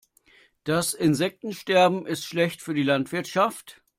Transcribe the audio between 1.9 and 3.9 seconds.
ist schlecht für die Landwirtschaft.